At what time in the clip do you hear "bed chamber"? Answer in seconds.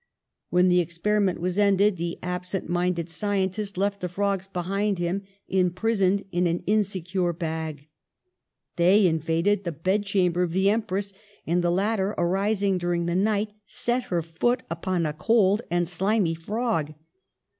9.71-10.41